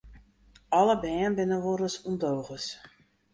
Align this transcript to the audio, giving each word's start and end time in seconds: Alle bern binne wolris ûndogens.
Alle 0.77 0.95
bern 1.03 1.31
binne 1.37 1.57
wolris 1.63 1.95
ûndogens. 2.09 2.67